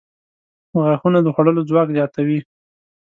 •غاښونه 0.83 1.19
د 1.23 1.27
خوړلو 1.35 1.61
ځواک 1.69 1.87
زیاتوي. 1.95 2.39